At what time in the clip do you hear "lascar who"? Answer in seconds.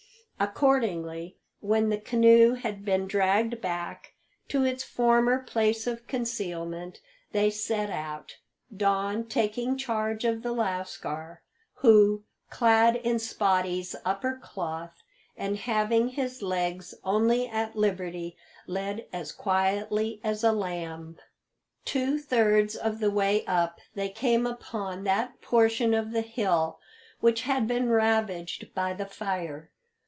10.51-12.23